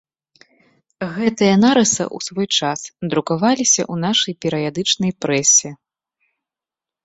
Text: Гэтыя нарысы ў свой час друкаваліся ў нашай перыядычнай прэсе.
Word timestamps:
Гэтыя 1.17 1.55
нарысы 1.63 2.01
ў 2.15 2.27
свой 2.29 2.47
час 2.59 2.79
друкаваліся 3.13 3.83
ў 3.93 4.07
нашай 4.07 4.33
перыядычнай 4.47 5.11
прэсе. 5.23 5.69